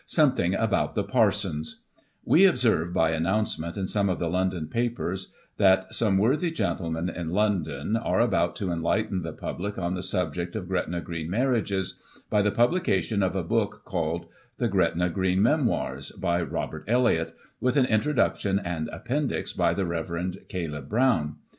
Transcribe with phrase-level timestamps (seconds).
[0.07, 1.83] some thing about the Parsons:
[2.25, 7.29] "We observe by announ(iement in some of the London papers, that some worthy gentlemen in
[7.29, 12.01] London, are about to enlighten the public on the subject of Gretna Green marriages,
[12.31, 14.25] by the publication of a book called
[14.57, 19.85] The Gretna Green Memoirs, by Robert Elliott, with an intro duction and appendix by the
[19.85, 20.35] Rev.
[20.49, 21.35] Caleb Brown.